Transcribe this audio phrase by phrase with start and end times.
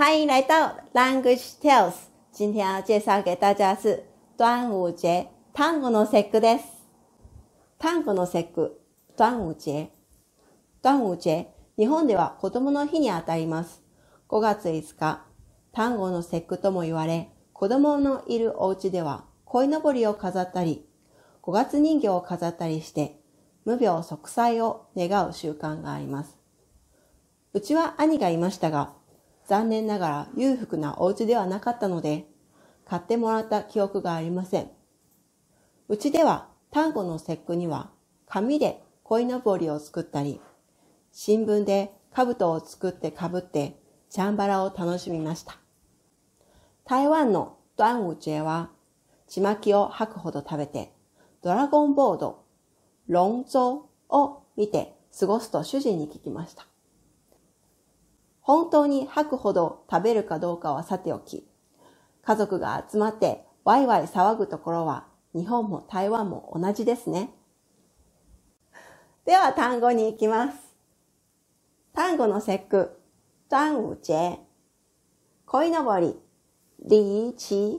[0.00, 1.92] 欢迎来到 Language Tales。
[2.32, 6.64] 今天要介绍给大家是端午节単語の節句です。
[7.78, 8.80] 単語の節句、
[9.18, 9.88] 端午節。
[10.82, 13.82] 端午節、日本では子供の日にあたります。
[14.30, 15.26] 5月5日、
[15.70, 20.88] 単語の節句とも言われ、子供のいるお家では鯉のぼりを飾ったり、
[21.42, 23.20] 5月人形を飾ったりして、
[23.66, 26.38] 無病息災を願う習慣があります。
[27.52, 28.94] うちは兄がいましたが、
[29.50, 32.24] 残念ながら裕福なお家ではなかったので、
[32.86, 34.70] 買ってもらった記憶がありません。
[35.88, 37.90] うちでは単語の節句には
[38.28, 40.40] 紙で鯉のぼりを作ったり、
[41.10, 43.76] 新聞で兜を作ってかぶって
[44.08, 45.58] チャンバラを楽しみました。
[46.84, 48.70] 台湾の端午節は、
[49.26, 50.92] ちまきを吐くほど食べて、
[51.42, 52.44] ドラゴンボード、
[53.08, 56.69] 龍舟を見て過ごすと主人に聞きました。
[58.50, 61.46] 本当に吐くほど食べるかどうかはさておき、
[62.24, 67.30] 家族が集まってワイワイ騒ぐところは日本も台湾も同じですね。
[69.24, 70.58] では単語に行きます。
[71.92, 73.00] 単語の節句、
[73.48, 74.40] 端午節、
[75.46, 76.18] 鯉のぼり、
[76.84, 77.78] 礼旗、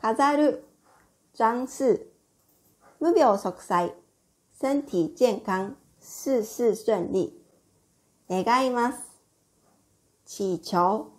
[0.00, 0.64] 飾る、
[1.34, 2.10] 装饰、
[3.00, 3.92] 無病息災、
[4.62, 7.38] 身体健康、事事順利、
[8.30, 9.13] 願います。
[10.26, 11.12] 祈求、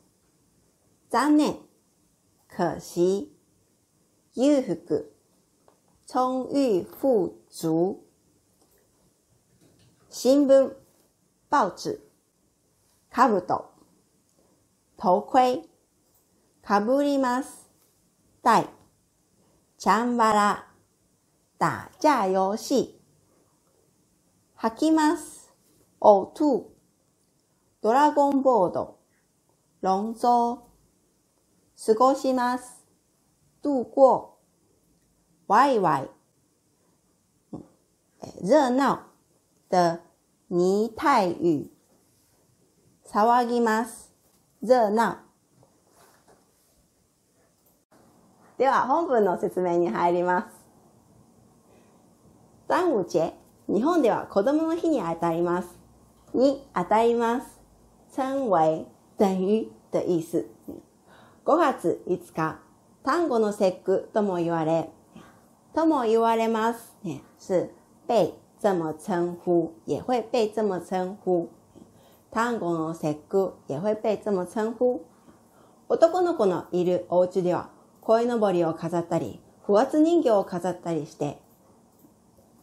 [1.09, 1.59] 残念、
[2.47, 3.29] 可惜、
[4.33, 5.13] 裕福、
[6.07, 8.03] 充裕富足、
[10.09, 10.75] 新聞、
[11.49, 11.99] 报紙、
[13.11, 13.71] かぶと、
[14.97, 15.69] 頭盔、
[16.63, 17.69] かぶります、
[18.43, 18.67] 戴、
[19.77, 20.67] チャンバラ、
[21.59, 22.99] 打架遊戲、
[24.55, 25.53] 吐きます、
[26.01, 26.71] 呕吐、
[27.81, 28.94] ドラゴンボード、
[29.85, 30.63] 龙舟、
[31.77, 32.87] 過ごします、
[33.61, 34.39] 度过、
[35.47, 36.09] ワイワイ、
[38.41, 39.03] 热闹
[39.69, 39.99] 的
[40.49, 41.69] 擬態語、
[43.05, 44.11] 騒ぎます、
[44.63, 45.17] 热闹。
[48.57, 50.65] では本文の説明に入ります。
[52.67, 53.33] 端午節、
[53.67, 55.77] 日本では子供の日にあたります。
[56.33, 57.61] にあたります。
[58.15, 60.45] 称为等于的意思。
[61.45, 62.59] 5月5日、
[63.03, 64.89] 単語の節句とも言われ、
[65.73, 66.95] とも言われます。
[67.37, 67.69] 是
[68.07, 71.49] 被这么称呼，也会被这么称呼。
[72.31, 75.05] 単語の節句也会被这么称呼。
[75.87, 77.69] 男の子のいるお家では、
[78.01, 81.39] 鯉のぼりを飾ったり、不圧人形を飾ったりして、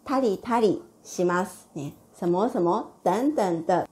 [0.04, 1.68] たりたりします。
[1.74, 3.88] ね、什么什么等等的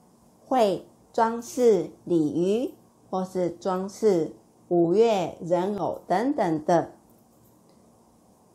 [0.49, 2.73] 会装饰鲤鱼，
[3.09, 4.33] 或是装饰
[4.69, 6.89] 五月人偶等等的。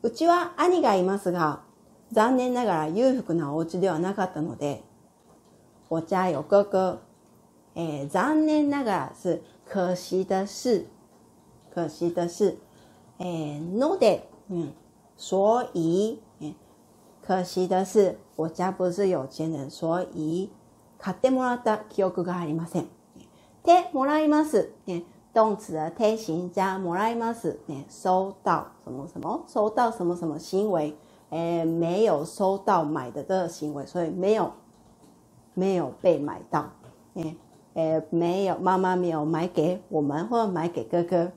[0.03, 1.62] うちは兄がいますが、
[2.12, 4.83] 残念ながら裕福なお家ではなかったので、
[5.89, 6.99] 我家有哥哥。
[7.78, 10.87] えー、残念ながら是可惜的是，
[11.75, 12.56] 可惜的是，
[13.19, 14.72] えー、ので、嗯，
[15.19, 16.19] 所以，
[17.21, 20.49] 可惜的是，我家不是有钱人，所以
[20.99, 22.87] 買ってもらった記憶がありません。
[23.65, 24.73] てもらいます。
[24.87, 25.03] ね、
[25.34, 27.59] 動詞的て形加もらいます。
[27.69, 30.95] ね、收到什么什么，收到什么什么行为，
[31.31, 34.53] 诶，没有收到买的这个行为，所以没有
[35.55, 36.71] 没有被买到。
[37.15, 37.37] 诶，
[37.75, 41.33] 诶，没有妈妈没有买给我们或买给哥哥。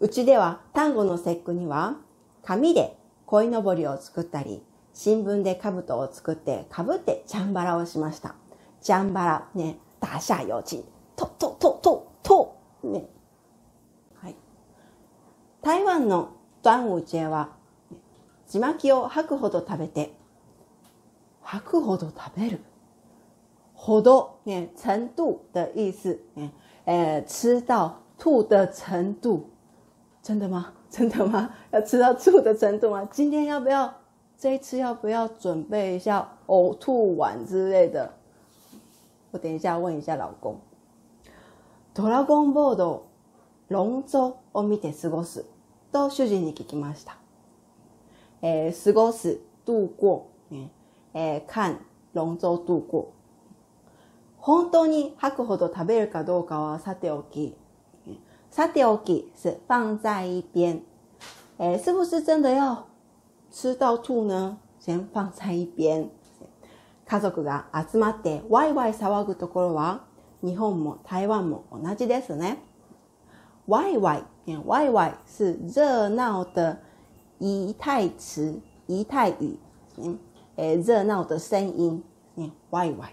[0.00, 1.96] うちでは単語の節句には
[2.42, 8.34] 紙で鯉のぼりを作ったり、新聞で兜を作ってかぶってチャンバラをしました。
[8.82, 10.84] ジャンバラ、ね、打下有劲。
[11.16, 13.08] と、と、と、と、と、ね。
[14.20, 14.34] はい。
[15.62, 16.30] 台湾の
[16.64, 17.50] 端午節は、
[18.48, 20.14] ちまきを吐くほど食べて、
[21.42, 22.60] 吐くほど食べる。
[23.74, 26.18] ほど、ね、程度的意思。
[26.34, 26.50] ね、
[26.84, 29.50] 呃，吃到吐的程度。
[30.22, 30.72] 真的吗？
[30.90, 31.50] 真的吗？
[31.70, 33.08] 要吃到吐的程度吗？
[33.10, 33.92] 今天要不要？
[34.36, 38.12] 这一次要不要准备一下呕吐丸之类的？
[39.32, 40.60] 我等一下问一下老公。
[41.94, 43.06] ドラゴンボード、
[43.68, 45.44] 論争を見て過ごす
[45.90, 47.16] と主人に聞きました。
[48.42, 50.70] えー、過ごす、度过、ね
[51.14, 51.80] えー、看、
[52.14, 53.12] 論争度过。
[54.36, 57.56] 本当に吐くほど食べるかどうかはさておき、
[58.50, 60.82] さておき是放在一边。
[61.58, 62.86] えー、是不是真的要
[63.50, 64.56] 吃到吐呢？
[64.78, 66.10] 先放在一边。
[67.06, 70.04] 家族が集まってワイワイ騒ぐところは
[70.42, 72.58] 日本も台湾も同じですね。
[73.68, 74.24] 歪歪，
[74.66, 76.80] 歪歪是热闹的
[77.38, 79.56] 仪态词、仪态语，
[79.98, 80.18] 嗯，
[80.56, 82.02] 诶，热闹的声音，
[82.34, 83.12] 嗯，歪歪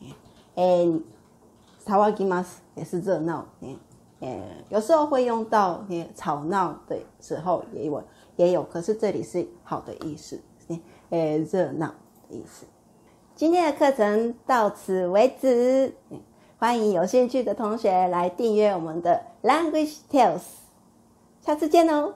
[0.00, 0.14] 的，
[0.54, 1.00] 诶，
[1.78, 3.76] 萨瓦吉马斯也是热闹，嗯，
[4.20, 8.02] 诶，有时候会用到诶吵闹的时候也有
[8.36, 10.40] 也有，可是这里是好的意思，
[11.10, 11.88] 诶，热闹
[12.28, 12.64] 的意思。
[13.40, 15.94] 今天的课程到此为止，
[16.58, 20.42] 欢迎有兴趣的同学来订阅我们的 Language Tales，
[21.40, 22.12] 下次见哦。